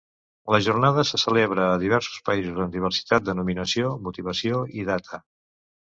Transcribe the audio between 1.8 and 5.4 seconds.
diversos països amb diversitat de denominació, motivació i data.